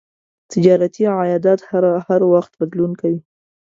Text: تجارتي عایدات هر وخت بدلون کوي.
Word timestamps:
تجارتي 0.51 1.03
عایدات 1.15 1.59
هر 2.09 2.21
وخت 2.33 2.51
بدلون 2.59 2.91
کوي. 3.01 3.19